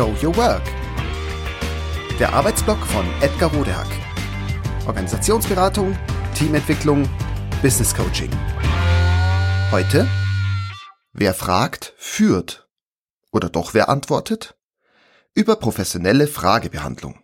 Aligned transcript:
Show 0.00 0.16
Your 0.22 0.34
Work. 0.38 0.62
Der 2.18 2.32
Arbeitsblock 2.32 2.78
von 2.86 3.04
Edgar 3.20 3.52
Rodehack. 3.52 3.86
Organisationsberatung, 4.86 5.94
Teamentwicklung, 6.34 7.06
Business 7.60 7.94
Coaching. 7.94 8.30
Heute, 9.70 10.08
wer 11.12 11.34
fragt, 11.34 11.92
führt. 11.98 12.66
Oder 13.30 13.50
doch 13.50 13.74
wer 13.74 13.90
antwortet? 13.90 14.56
Über 15.34 15.56
professionelle 15.56 16.28
Fragebehandlung. 16.28 17.22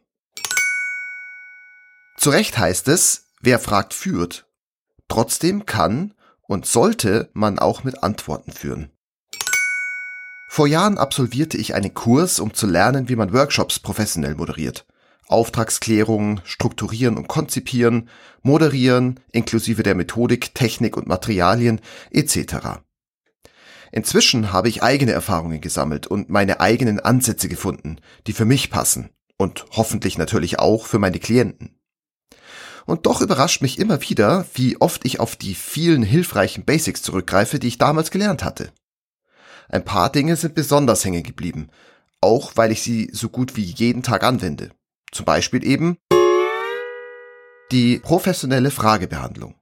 Zu 2.18 2.29
Recht 2.29 2.58
heißt 2.58 2.88
es, 2.88 3.29
wer 3.40 3.58
fragt, 3.58 3.95
führt. 3.95 4.50
Trotzdem 5.08 5.64
kann 5.64 6.12
und 6.43 6.66
sollte 6.66 7.30
man 7.32 7.58
auch 7.58 7.84
mit 7.84 8.02
Antworten 8.02 8.52
führen. 8.52 8.93
Vor 10.48 10.66
Jahren 10.66 10.96
absolvierte 10.96 11.56
ich 11.56 11.74
einen 11.74 11.92
Kurs, 11.92 12.41
um 12.41 12.54
zu 12.54 12.66
lernen, 12.66 13.09
wie 13.09 13.16
man 13.16 13.32
Workshops 13.32 13.78
professionell 13.78 14.34
moderiert. 14.37 14.87
Auftragsklärung, 15.28 16.41
strukturieren 16.45 17.16
und 17.16 17.27
konzipieren, 17.27 18.09
moderieren, 18.42 19.20
inklusive 19.32 19.82
der 19.82 19.96
Methodik, 19.96 20.54
Technik 20.54 20.96
und 20.96 21.09
Materialien 21.09 21.80
etc. 22.10 22.78
Inzwischen 23.92 24.52
habe 24.52 24.68
ich 24.68 24.82
eigene 24.82 25.12
Erfahrungen 25.12 25.60
gesammelt 25.60 26.06
und 26.06 26.30
meine 26.30 26.60
eigenen 26.60 27.01
Ansätze 27.01 27.48
gefunden, 27.48 27.96
die 28.26 28.32
für 28.32 28.45
mich 28.45 28.70
passen 28.70 29.10
und 29.37 29.66
hoffentlich 29.73 30.16
natürlich 30.16 30.59
auch 30.59 30.87
für 30.87 30.98
meine 30.98 31.18
Klienten. 31.18 31.78
Und 32.84 33.06
doch 33.06 33.20
überrascht 33.20 33.62
mich 33.62 33.80
immer 33.80 34.01
wieder, 34.02 34.46
wie 34.54 34.80
oft 34.80 35.04
ich 35.04 35.18
auf 35.18 35.34
die 35.34 35.54
vielen 35.54 36.04
hilfreichen 36.04 36.65
Basics 36.65 37.02
zurückgreife, 37.02 37.59
die 37.59 37.66
ich 37.66 37.78
damals 37.78 38.12
gelernt 38.12 38.45
hatte. 38.45 38.73
Ein 39.69 39.84
paar 39.84 40.10
Dinge 40.10 40.37
sind 40.37 40.54
besonders 40.54 41.04
hängen 41.04 41.23
geblieben, 41.23 41.68
auch 42.21 42.52
weil 42.57 42.73
ich 42.73 42.82
sie 42.82 43.10
so 43.13 43.29
gut 43.29 43.57
wie 43.57 43.65
jeden 43.65 44.02
Tag 44.02 44.23
anwende. 44.23 44.71
Zum 45.13 45.24
Beispiel 45.24 45.65
eben 45.65 45.99
die 47.73 47.99
professionelle 47.99 48.71
Fragebehandlung. 48.71 49.57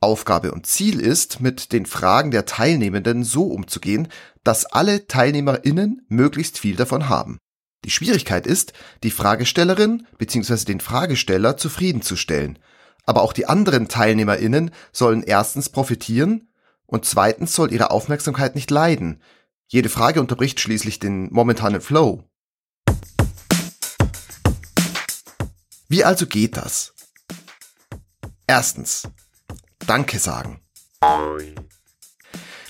Aufgabe 0.00 0.52
und 0.52 0.66
Ziel 0.66 1.00
ist, 1.00 1.40
mit 1.40 1.72
den 1.72 1.86
Fragen 1.86 2.30
der 2.30 2.46
Teilnehmenden 2.46 3.24
so 3.24 3.46
umzugehen, 3.46 4.08
dass 4.44 4.64
alle 4.64 5.08
TeilnehmerInnen 5.08 6.06
möglichst 6.08 6.58
viel 6.58 6.76
davon 6.76 7.08
haben. 7.08 7.38
Die 7.84 7.90
Schwierigkeit 7.90 8.46
ist, 8.46 8.72
die 9.02 9.10
Fragestellerin 9.10 10.06
bzw. 10.18 10.64
den 10.64 10.80
Fragesteller 10.80 11.56
zufriedenzustellen. 11.56 12.58
Aber 13.06 13.22
auch 13.22 13.32
die 13.32 13.46
anderen 13.46 13.88
TeilnehmerInnen 13.88 14.70
sollen 14.92 15.22
erstens 15.22 15.68
profitieren 15.68 16.47
und 16.88 17.04
zweitens 17.04 17.54
soll 17.54 17.72
ihre 17.72 17.92
Aufmerksamkeit 17.92 18.56
nicht 18.56 18.72
leiden. 18.72 19.22
Jede 19.68 19.88
Frage 19.88 20.20
unterbricht 20.20 20.58
schließlich 20.58 20.98
den 20.98 21.32
momentanen 21.32 21.80
Flow. 21.80 22.24
Wie 25.88 26.02
also 26.02 26.26
geht 26.26 26.56
das? 26.56 26.94
Erstens. 28.48 29.04
Danke 29.86 30.18
sagen. 30.18 30.60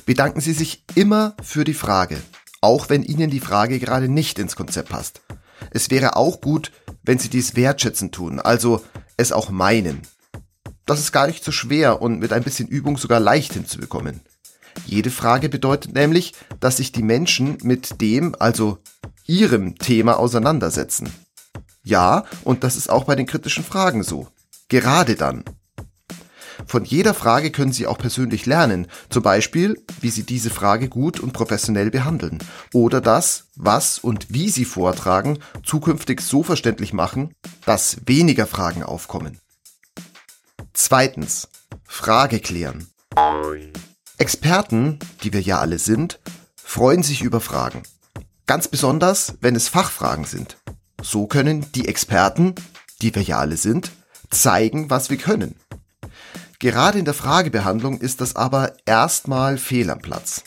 Bedanken 0.04 0.42
Sie 0.42 0.52
sich 0.52 0.84
immer 0.94 1.34
für 1.42 1.64
die 1.64 1.72
Frage 1.72 2.20
auch 2.60 2.88
wenn 2.88 3.02
Ihnen 3.02 3.30
die 3.30 3.40
Frage 3.40 3.78
gerade 3.78 4.08
nicht 4.08 4.38
ins 4.38 4.56
Konzept 4.56 4.88
passt. 4.88 5.22
Es 5.70 5.90
wäre 5.90 6.16
auch 6.16 6.40
gut, 6.40 6.72
wenn 7.02 7.18
Sie 7.18 7.28
dies 7.28 7.56
wertschätzend 7.56 8.14
tun, 8.14 8.40
also 8.40 8.84
es 9.16 9.32
auch 9.32 9.50
meinen. 9.50 10.02
Das 10.88 11.00
ist 11.00 11.12
gar 11.12 11.26
nicht 11.26 11.44
so 11.44 11.52
schwer 11.52 12.00
und 12.00 12.18
mit 12.18 12.32
ein 12.32 12.42
bisschen 12.42 12.66
Übung 12.66 12.96
sogar 12.96 13.20
leicht 13.20 13.52
hinzubekommen. 13.52 14.22
Jede 14.86 15.10
Frage 15.10 15.50
bedeutet 15.50 15.94
nämlich, 15.94 16.32
dass 16.60 16.78
sich 16.78 16.92
die 16.92 17.02
Menschen 17.02 17.58
mit 17.62 18.00
dem, 18.00 18.34
also 18.38 18.78
ihrem 19.26 19.76
Thema 19.76 20.18
auseinandersetzen. 20.18 21.12
Ja, 21.84 22.24
und 22.42 22.64
das 22.64 22.76
ist 22.76 22.88
auch 22.88 23.04
bei 23.04 23.16
den 23.16 23.26
kritischen 23.26 23.64
Fragen 23.64 24.02
so. 24.02 24.28
Gerade 24.68 25.14
dann. 25.14 25.44
Von 26.66 26.86
jeder 26.86 27.12
Frage 27.12 27.50
können 27.50 27.72
Sie 27.72 27.86
auch 27.86 27.98
persönlich 27.98 28.46
lernen, 28.46 28.86
zum 29.10 29.22
Beispiel, 29.22 29.76
wie 30.00 30.08
Sie 30.08 30.22
diese 30.22 30.48
Frage 30.48 30.88
gut 30.88 31.20
und 31.20 31.34
professionell 31.34 31.90
behandeln 31.90 32.38
oder 32.72 33.02
das, 33.02 33.44
was 33.56 33.98
und 33.98 34.32
wie 34.32 34.48
Sie 34.48 34.64
vortragen, 34.64 35.38
zukünftig 35.62 36.22
so 36.22 36.42
verständlich 36.42 36.94
machen, 36.94 37.34
dass 37.66 37.98
weniger 38.06 38.46
Fragen 38.46 38.82
aufkommen. 38.82 39.38
Zweitens. 40.80 41.48
Frage 41.84 42.38
klären. 42.38 42.86
Experten, 44.16 45.00
die 45.24 45.32
wir 45.32 45.40
ja 45.40 45.58
alle 45.58 45.80
sind, 45.80 46.20
freuen 46.54 47.02
sich 47.02 47.22
über 47.22 47.40
Fragen. 47.40 47.82
Ganz 48.46 48.68
besonders, 48.68 49.34
wenn 49.40 49.56
es 49.56 49.68
Fachfragen 49.68 50.24
sind. 50.24 50.56
So 51.02 51.26
können 51.26 51.66
die 51.72 51.88
Experten, 51.88 52.54
die 53.02 53.12
wir 53.12 53.22
ja 53.22 53.38
alle 53.38 53.56
sind, 53.56 53.90
zeigen, 54.30 54.88
was 54.88 55.10
wir 55.10 55.16
können. 55.16 55.56
Gerade 56.60 57.00
in 57.00 57.04
der 57.04 57.14
Fragebehandlung 57.14 57.98
ist 57.98 58.20
das 58.20 58.36
aber 58.36 58.72
erstmal 58.86 59.58
fehl 59.58 59.90
am 59.90 59.98
Platz. 59.98 60.44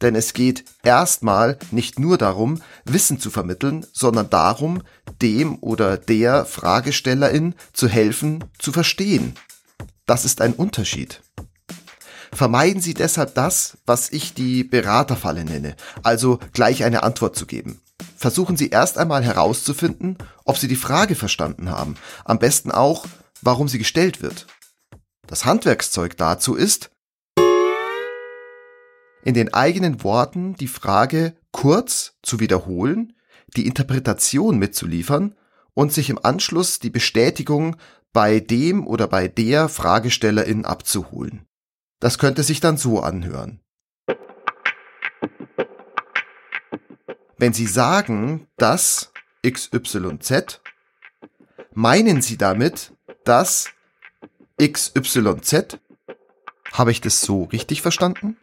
Denn 0.00 0.14
es 0.14 0.34
geht 0.34 0.64
erstmal 0.84 1.58
nicht 1.72 1.98
nur 1.98 2.16
darum, 2.16 2.62
Wissen 2.84 3.18
zu 3.18 3.28
vermitteln, 3.28 3.84
sondern 3.92 4.30
darum, 4.30 4.84
dem 5.20 5.58
oder 5.60 5.96
der 5.96 6.44
Fragestellerin 6.44 7.56
zu 7.72 7.88
helfen, 7.88 8.44
zu 8.56 8.70
verstehen. 8.70 9.34
Das 10.06 10.24
ist 10.24 10.40
ein 10.42 10.52
Unterschied. 10.52 11.22
Vermeiden 12.30 12.82
Sie 12.82 12.94
deshalb 12.94 13.34
das, 13.34 13.78
was 13.86 14.10
ich 14.10 14.34
die 14.34 14.64
Beraterfalle 14.64 15.44
nenne, 15.44 15.76
also 16.02 16.40
gleich 16.52 16.84
eine 16.84 17.02
Antwort 17.02 17.36
zu 17.36 17.46
geben. 17.46 17.80
Versuchen 18.16 18.56
Sie 18.56 18.70
erst 18.70 18.98
einmal 18.98 19.24
herauszufinden, 19.24 20.18
ob 20.44 20.58
Sie 20.58 20.68
die 20.68 20.76
Frage 20.76 21.14
verstanden 21.14 21.70
haben, 21.70 21.94
am 22.24 22.38
besten 22.38 22.70
auch, 22.70 23.06
warum 23.40 23.68
sie 23.68 23.78
gestellt 23.78 24.20
wird. 24.20 24.46
Das 25.26 25.44
Handwerkszeug 25.44 26.16
dazu 26.16 26.54
ist, 26.54 26.90
in 29.22 29.34
den 29.34 29.54
eigenen 29.54 30.02
Worten 30.02 30.54
die 30.54 30.68
Frage 30.68 31.34
kurz 31.50 32.14
zu 32.22 32.40
wiederholen, 32.40 33.14
die 33.56 33.66
Interpretation 33.66 34.58
mitzuliefern 34.58 35.34
und 35.72 35.92
sich 35.92 36.10
im 36.10 36.22
Anschluss 36.22 36.78
die 36.78 36.90
Bestätigung 36.90 37.76
bei 38.14 38.38
dem 38.38 38.86
oder 38.86 39.08
bei 39.08 39.28
der 39.28 39.68
Fragestellerin 39.68 40.64
abzuholen. 40.64 41.46
Das 42.00 42.16
könnte 42.18 42.44
sich 42.44 42.60
dann 42.60 42.78
so 42.78 43.00
anhören. 43.00 43.60
Wenn 47.36 47.52
Sie 47.52 47.66
sagen, 47.66 48.46
dass 48.56 49.12
XYZ, 49.44 50.60
meinen 51.74 52.22
Sie 52.22 52.38
damit, 52.38 52.92
dass 53.24 53.70
XYZ? 54.62 55.78
Habe 56.72 56.92
ich 56.92 57.00
das 57.00 57.20
so 57.20 57.42
richtig 57.42 57.82
verstanden? 57.82 58.36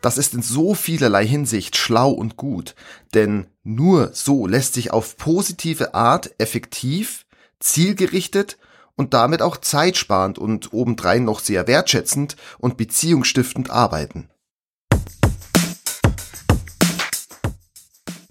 Das 0.00 0.16
ist 0.16 0.34
in 0.34 0.42
so 0.42 0.74
vielerlei 0.74 1.26
Hinsicht 1.26 1.76
schlau 1.76 2.10
und 2.10 2.36
gut, 2.36 2.74
denn 3.14 3.46
nur 3.62 4.10
so 4.14 4.46
lässt 4.46 4.74
sich 4.74 4.92
auf 4.92 5.16
positive 5.16 5.94
Art 5.94 6.34
effektiv, 6.38 7.26
zielgerichtet 7.58 8.58
und 8.96 9.12
damit 9.14 9.42
auch 9.42 9.58
zeitsparend 9.58 10.38
und 10.38 10.72
obendrein 10.72 11.24
noch 11.24 11.40
sehr 11.40 11.66
wertschätzend 11.66 12.36
und 12.58 12.76
beziehungsstiftend 12.76 13.70
arbeiten. 13.70 14.30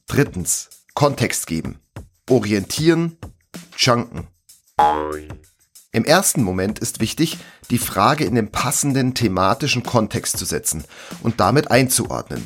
Drittens. 0.07 0.69
Kontext 0.95 1.47
geben. 1.47 1.79
Orientieren, 2.29 3.17
Chunken. 3.75 4.27
Im 5.91 6.05
ersten 6.05 6.43
Moment 6.43 6.77
ist 6.77 6.99
wichtig, 6.99 7.37
die 7.71 7.79
Frage 7.79 8.23
in 8.23 8.35
den 8.35 8.51
passenden 8.51 9.15
thematischen 9.15 9.81
Kontext 9.81 10.37
zu 10.37 10.45
setzen 10.45 10.83
und 11.23 11.39
damit 11.39 11.71
einzuordnen. 11.71 12.45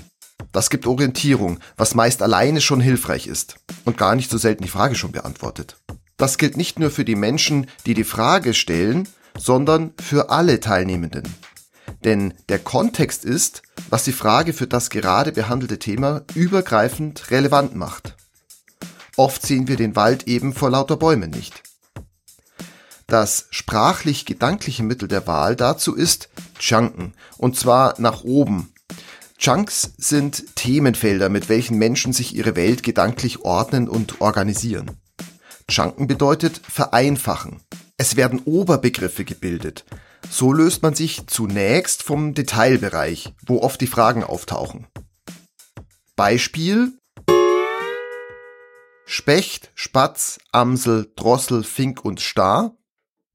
Das 0.54 0.70
gibt 0.70 0.88
Orientierung, 0.88 1.60
was 1.76 1.94
meist 1.94 2.22
alleine 2.22 2.62
schon 2.62 2.80
hilfreich 2.80 3.28
ist 3.28 3.58
und 3.84 3.98
gar 3.98 4.16
nicht 4.16 4.32
so 4.32 4.38
selten 4.38 4.64
die 4.64 4.70
Frage 4.70 4.96
schon 4.96 5.12
beantwortet. 5.12 5.76
Das 6.16 6.38
gilt 6.38 6.56
nicht 6.56 6.80
nur 6.80 6.90
für 6.90 7.04
die 7.04 7.16
Menschen, 7.16 7.68
die 7.86 7.96
die 7.96 8.06
Frage 8.06 8.54
stellen, 8.54 9.10
sondern 9.38 9.94
für 10.02 10.30
alle 10.30 10.62
Teilnehmenden. 10.62 11.24
Denn 12.06 12.34
der 12.48 12.60
Kontext 12.60 13.26
ist, 13.26 13.62
was 13.90 14.06
die 14.06 14.14
Frage 14.14 14.54
für 14.54 14.68
das 14.68 14.90
gerade 14.90 15.34
behandelte 15.34 15.80
Thema 15.80 16.24
übergreifend 16.34 17.30
relevant 17.32 17.76
macht. 17.76 18.16
Oft 19.18 19.46
sehen 19.46 19.68
wir 19.68 19.76
den 19.76 19.98
Wald 19.98 20.28
eben 20.28 20.54
vor 20.54 20.70
lauter 20.70 20.96
Bäumen 20.96 21.32
nicht. 21.32 21.62
Das 23.14 23.46
sprachlich-gedankliche 23.52 24.82
Mittel 24.82 25.08
der 25.08 25.28
Wahl 25.28 25.56
dazu 25.56 25.94
ist 25.94 26.30
Chunken, 26.58 27.14
und 27.38 27.56
zwar 27.56 27.94
nach 28.02 28.24
oben. 28.24 28.74
Chunks 29.38 29.94
sind 30.00 30.56
Themenfelder, 30.56 31.30
mit 31.30 31.48
welchen 31.48 31.78
Menschen 31.78 32.12
sich 32.12 32.36
ihre 32.36 32.56
Welt 32.56 32.82
gedanklich 32.82 33.42
ordnen 33.42 33.88
und 33.88 34.20
organisieren. 34.20 34.98
Chunken 35.70 36.08
bedeutet 36.08 36.60
vereinfachen. 36.68 37.62
Es 37.98 38.16
werden 38.16 38.42
Oberbegriffe 38.46 39.26
gebildet. 39.26 39.86
So 40.32 40.52
löst 40.52 40.82
man 40.82 40.96
sich 40.96 41.28
zunächst 41.28 42.02
vom 42.02 42.34
Detailbereich, 42.34 43.36
wo 43.46 43.62
oft 43.62 43.80
die 43.80 43.86
Fragen 43.86 44.24
auftauchen. 44.24 44.88
Beispiel 46.16 46.94
Specht, 49.06 49.72
Spatz, 49.76 50.40
Amsel, 50.52 51.12
Drossel, 51.16 51.64
Fink 51.64 52.04
und 52.04 52.20
Star. 52.20 52.76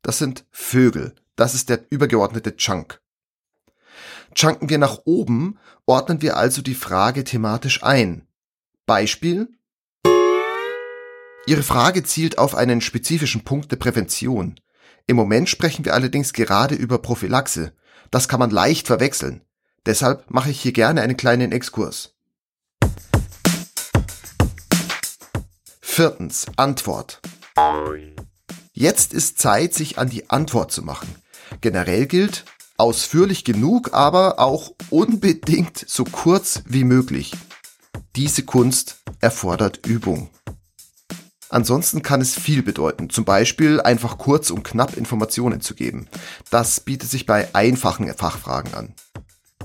Das 0.03 0.19
sind 0.19 0.45
Vögel. 0.51 1.15
Das 1.37 1.55
ist 1.55 1.69
der 1.69 1.81
übergeordnete 1.91 2.57
Chunk. 2.57 3.01
Chunken 4.35 4.69
wir 4.69 4.79
nach 4.79 5.01
oben, 5.05 5.59
ordnen 5.87 6.23
wir 6.23 6.37
also 6.37 6.63
die 6.63 6.75
Frage 6.75 7.25
thematisch 7.25 7.83
ein. 7.83 8.27
Beispiel 8.87 9.49
Ihre 11.47 11.63
Frage 11.63 12.03
zielt 12.03 12.37
auf 12.37 12.55
einen 12.55 12.83
spezifischen 12.83 13.43
Punkt 13.43 13.73
der 13.73 13.77
Prävention. 13.77 14.61
Im 15.07 15.17
Moment 15.17 15.49
sprechen 15.49 15.87
wir 15.87 15.95
allerdings 15.95 16.35
gerade 16.35 16.75
über 16.75 16.99
Prophylaxe. 16.99 17.73
Das 18.11 18.29
kann 18.29 18.39
man 18.39 18.51
leicht 18.51 18.87
verwechseln. 18.87 19.41
Deshalb 19.87 20.31
mache 20.31 20.51
ich 20.51 20.61
hier 20.61 20.73
gerne 20.73 21.01
einen 21.01 21.17
kleinen 21.17 21.51
Exkurs. 21.51 22.15
Viertens. 25.81 26.45
Antwort. 26.57 27.23
Jetzt 28.81 29.13
ist 29.13 29.41
Zeit, 29.41 29.75
sich 29.75 29.99
an 29.99 30.09
die 30.09 30.31
Antwort 30.31 30.71
zu 30.71 30.85
machen. 30.85 31.13
Generell 31.61 32.07
gilt, 32.07 32.45
ausführlich 32.77 33.43
genug, 33.43 33.93
aber 33.93 34.39
auch 34.39 34.71
unbedingt 34.89 35.85
so 35.89 36.05
kurz 36.05 36.63
wie 36.65 36.85
möglich. 36.85 37.33
Diese 38.15 38.45
Kunst 38.45 39.01
erfordert 39.19 39.85
Übung. 39.85 40.31
Ansonsten 41.49 42.03
kann 42.03 42.21
es 42.21 42.37
viel 42.37 42.63
bedeuten, 42.63 43.11
zum 43.11 43.25
Beispiel 43.25 43.81
einfach 43.81 44.17
kurz 44.17 44.49
und 44.51 44.63
knapp 44.63 44.97
Informationen 44.97 45.61
zu 45.61 45.75
geben. 45.75 46.07
Das 46.51 46.79
bietet 46.79 47.11
sich 47.11 47.27
bei 47.27 47.53
einfachen 47.57 48.15
Fachfragen 48.15 48.75
an. 48.75 48.95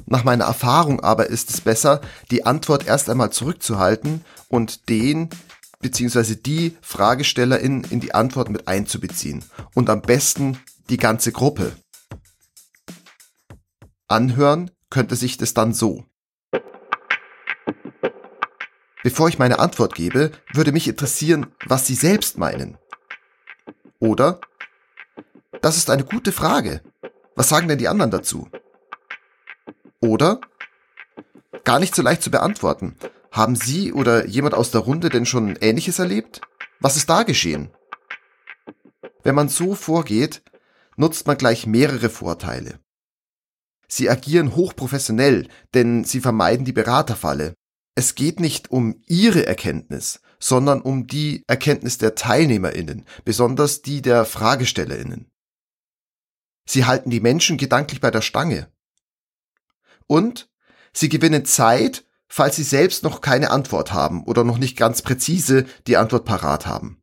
Nach 0.08 0.24
meiner 0.24 0.46
Erfahrung 0.46 1.02
aber 1.02 1.28
ist 1.28 1.52
es 1.52 1.62
besser, 1.62 2.02
die 2.32 2.48
Antwort 2.48 2.88
erst 2.88 3.12
einmal 3.12 3.32
zurückzuhalten 3.32 4.26
und 4.48 4.90
den 4.90 5.30
bzw. 5.84 6.36
die 6.36 6.76
Fragestellerin 6.82 7.84
in 7.84 8.00
die 8.00 8.16
Antwort 8.16 8.50
mit 8.50 8.68
einzubeziehen 8.68 9.46
und 9.76 9.90
am 9.90 10.02
besten 10.02 10.58
die 10.90 10.98
ganze 10.98 11.32
Gruppe. 11.32 11.74
Anhören 14.08 14.72
könnte 14.90 15.16
sich 15.16 15.38
das 15.38 15.54
dann 15.54 15.74
so. 15.74 16.06
Bevor 19.04 19.28
ich 19.28 19.38
meine 19.38 19.60
Antwort 19.60 19.96
gebe, 19.96 20.32
würde 20.54 20.72
mich 20.72 20.88
interessieren, 20.88 21.48
was 21.66 21.86
Sie 21.86 21.96
selbst 21.96 22.38
meinen. 22.38 22.78
Oder? 24.00 24.40
Das 25.62 25.78
ist 25.78 25.90
eine 25.90 26.06
gute 26.06 26.32
Frage. 26.32 26.82
Was 27.36 27.50
sagen 27.50 27.68
denn 27.68 27.78
die 27.78 27.88
anderen 27.88 28.12
dazu? 28.12 28.50
Oder? 30.00 30.40
Gar 31.64 31.80
nicht 31.80 31.96
so 31.96 32.02
leicht 32.02 32.22
zu 32.22 32.32
beantworten. 32.32 32.96
Haben 33.34 33.56
Sie 33.56 33.92
oder 33.92 34.28
jemand 34.28 34.54
aus 34.54 34.70
der 34.70 34.82
Runde 34.82 35.10
denn 35.10 35.26
schon 35.26 35.56
Ähnliches 35.56 35.98
erlebt? 35.98 36.42
Was 36.80 36.96
ist 36.98 37.10
da 37.10 37.24
geschehen? 37.24 37.72
Wenn 39.24 39.34
man 39.34 39.50
so 39.50 39.74
vorgeht, 39.74 40.44
nutzt 40.98 41.26
man 41.26 41.36
gleich 41.36 41.66
mehrere 41.66 42.12
Vorteile. 42.12 42.80
Sie 43.88 44.08
agieren 44.08 44.56
hochprofessionell, 44.56 45.48
denn 45.74 46.04
sie 46.04 46.22
vermeiden 46.22 46.64
die 46.64 46.74
Beraterfalle, 46.74 47.56
es 47.96 48.14
geht 48.14 48.40
nicht 48.40 48.70
um 48.70 49.02
ihre 49.08 49.48
Erkenntnis, 49.48 50.22
sondern 50.40 50.82
um 50.82 51.08
die 51.08 51.44
Erkenntnis 51.48 51.98
der 51.98 52.14
Teilnehmerinnen, 52.14 53.04
besonders 53.26 53.82
die 53.82 54.04
der 54.04 54.26
Fragestellerinnen. 54.26 55.32
Sie 56.68 56.86
halten 56.86 57.10
die 57.10 57.20
Menschen 57.20 57.58
gedanklich 57.58 58.00
bei 58.00 58.12
der 58.12 58.22
Stange. 58.22 58.72
Und 60.06 60.52
sie 60.94 61.10
gewinnen 61.10 61.46
Zeit, 61.46 62.06
falls 62.36 62.56
sie 62.56 62.64
selbst 62.64 63.04
noch 63.04 63.22
keine 63.22 63.52
Antwort 63.52 63.94
haben 63.94 64.24
oder 64.24 64.44
noch 64.44 64.58
nicht 64.58 64.76
ganz 64.76 65.04
präzise 65.04 65.66
die 65.86 65.98
Antwort 65.98 66.26
parat 66.26 66.66
haben. 66.66 66.98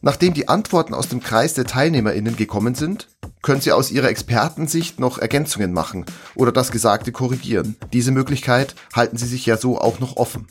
Nachdem 0.00 0.34
die 0.34 0.48
Antworten 0.48 0.94
aus 0.94 1.06
dem 1.06 1.20
Kreis 1.20 1.54
der 1.54 1.66
Teilnehmerinnen 1.66 2.34
gekommen 2.34 2.74
sind, 2.74 3.08
können 3.42 3.60
Sie 3.60 3.70
aus 3.70 3.92
Ihrer 3.92 4.08
Expertensicht 4.08 4.98
noch 4.98 5.18
Ergänzungen 5.18 5.72
machen 5.72 6.04
oder 6.34 6.50
das 6.50 6.72
Gesagte 6.72 7.12
korrigieren. 7.12 7.76
Diese 7.92 8.10
Möglichkeit 8.10 8.74
halten 8.92 9.18
Sie 9.18 9.26
sich 9.26 9.46
ja 9.46 9.56
so 9.56 9.80
auch 9.80 10.00
noch 10.00 10.16
offen. 10.16 10.48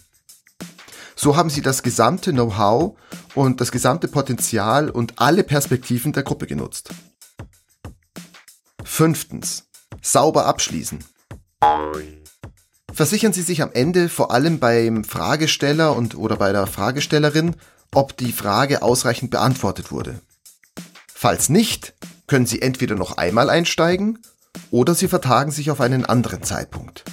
So 1.17 1.35
haben 1.35 1.49
Sie 1.49 1.61
das 1.61 1.83
gesamte 1.83 2.31
Know-how 2.31 2.97
und 3.35 3.59
das 3.59 3.73
gesamte 3.73 4.07
Potenzial 4.07 4.89
und 4.89 5.19
alle 5.19 5.43
Perspektiven 5.43 6.13
der 6.13 6.23
Gruppe 6.23 6.47
genutzt. 6.47 6.89
Fünftens. 8.85 9.67
Sauber 10.01 10.45
abschließen. 10.45 11.03
Versichern 12.93 13.33
Sie 13.33 13.41
sich 13.41 13.61
am 13.61 13.71
Ende 13.73 14.09
vor 14.09 14.31
allem 14.31 14.59
beim 14.59 15.03
Fragesteller 15.03 15.95
und 15.95 16.15
oder 16.15 16.37
bei 16.37 16.51
der 16.51 16.67
Fragestellerin, 16.67 17.55
ob 17.93 18.17
die 18.17 18.31
Frage 18.31 18.81
ausreichend 18.81 19.31
beantwortet 19.31 19.91
wurde. 19.91 20.19
Falls 21.07 21.49
nicht, 21.49 21.93
können 22.27 22.45
Sie 22.45 22.61
entweder 22.61 22.95
noch 22.95 23.17
einmal 23.17 23.49
einsteigen 23.49 24.19
oder 24.71 24.95
Sie 24.95 25.07
vertagen 25.07 25.51
sich 25.51 25.71
auf 25.71 25.81
einen 25.81 26.05
anderen 26.05 26.43
Zeitpunkt. 26.43 27.03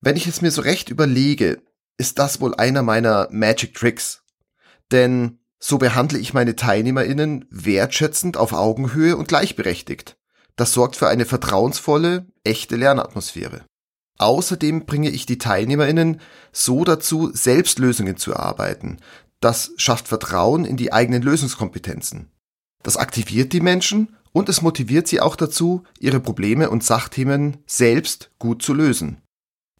Wenn 0.00 0.16
ich 0.16 0.26
es 0.26 0.40
mir 0.40 0.50
so 0.50 0.62
recht 0.62 0.88
überlege, 0.88 1.62
ist 1.98 2.18
das 2.18 2.40
wohl 2.40 2.54
einer 2.54 2.82
meiner 2.82 3.28
Magic 3.30 3.74
Tricks. 3.74 4.22
Denn 4.90 5.39
so 5.62 5.78
behandle 5.78 6.18
ich 6.18 6.34
meine 6.34 6.56
TeilnehmerInnen 6.56 7.44
wertschätzend 7.50 8.36
auf 8.36 8.52
Augenhöhe 8.52 9.16
und 9.16 9.28
gleichberechtigt. 9.28 10.16
Das 10.56 10.72
sorgt 10.72 10.96
für 10.96 11.08
eine 11.08 11.26
vertrauensvolle, 11.26 12.26
echte 12.42 12.76
Lernatmosphäre. 12.76 13.64
Außerdem 14.18 14.84
bringe 14.84 15.10
ich 15.10 15.26
die 15.26 15.38
TeilnehmerInnen 15.38 16.20
so 16.52 16.84
dazu, 16.84 17.30
selbst 17.32 17.78
Lösungen 17.78 18.16
zu 18.16 18.32
erarbeiten, 18.32 18.98
das 19.40 19.72
schafft 19.76 20.08
Vertrauen 20.08 20.66
in 20.66 20.76
die 20.76 20.92
eigenen 20.92 21.22
Lösungskompetenzen. 21.22 22.30
Das 22.82 22.98
aktiviert 22.98 23.52
die 23.54 23.60
Menschen 23.60 24.16
und 24.32 24.48
es 24.48 24.62
motiviert 24.62 25.08
sie 25.08 25.20
auch 25.20 25.34
dazu, 25.34 25.82
ihre 25.98 26.20
Probleme 26.20 26.70
und 26.70 26.84
Sachthemen 26.84 27.56
selbst 27.66 28.30
gut 28.38 28.62
zu 28.62 28.74
lösen. 28.74 29.22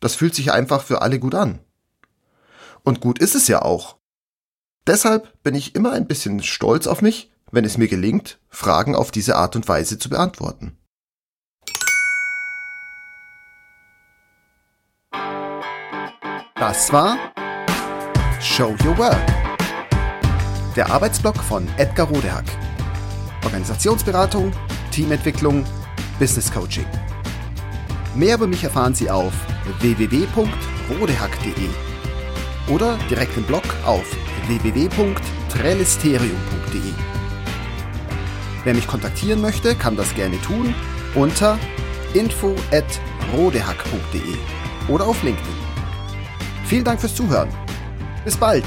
Das 0.00 0.14
fühlt 0.14 0.34
sich 0.34 0.50
einfach 0.52 0.82
für 0.82 1.02
alle 1.02 1.18
gut 1.18 1.34
an. 1.34 1.58
Und 2.82 3.02
gut 3.02 3.18
ist 3.18 3.34
es 3.34 3.48
ja 3.48 3.60
auch. 3.60 4.00
Deshalb 4.90 5.40
bin 5.44 5.54
ich 5.54 5.76
immer 5.76 5.92
ein 5.92 6.09
bisschen 6.09 6.42
stolz 6.42 6.88
auf 6.88 7.00
mich, 7.00 7.30
wenn 7.52 7.64
es 7.64 7.78
mir 7.78 7.87
gelingt, 7.87 8.40
Fragen 8.49 8.97
auf 8.97 9.12
diese 9.12 9.37
Art 9.37 9.54
und 9.54 9.68
Weise 9.68 10.00
zu 10.00 10.11
beantworten. 10.11 10.76
Das 16.56 16.92
war 16.92 17.16
Show 18.40 18.75
Your 18.85 18.99
Work 18.99 19.25
der 20.75 20.90
Arbeitsblock 20.90 21.37
von 21.37 21.68
Edgar 21.76 22.09
Rodehack. 22.09 22.47
Organisationsberatung, 23.44 24.50
Teamentwicklung, 24.90 25.64
Business 26.18 26.50
Coaching. 26.50 26.87
Mehr 28.16 28.35
über 28.35 28.49
mich 28.49 28.64
erfahren 28.64 28.94
Sie 28.94 29.09
auf 29.09 29.35
www.rodehack.de 29.82 31.68
oder 32.75 32.99
direkt 33.09 33.37
im 33.37 33.44
Blog 33.44 33.62
auf 33.87 34.04
www.trellisterium.de. 34.50 36.92
Wer 38.64 38.75
mich 38.75 38.87
kontaktieren 38.87 39.40
möchte, 39.40 39.75
kann 39.75 39.97
das 39.97 40.14
gerne 40.14 40.38
tun 40.42 40.75
unter 41.14 41.59
info@rodehack.de 42.12 44.37
oder 44.88 45.07
auf 45.07 45.23
LinkedIn. 45.23 45.54
Vielen 46.66 46.85
Dank 46.85 47.00
fürs 47.00 47.14
Zuhören. 47.14 47.49
Bis 48.25 48.37
bald. 48.37 48.64